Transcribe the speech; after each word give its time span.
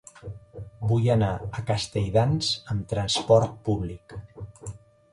Vull 0.91 1.05
anar 1.15 1.29
a 1.59 1.63
Castelldans 1.69 2.51
amb 2.75 2.91
trasport 2.97 3.57
públic. 3.71 4.21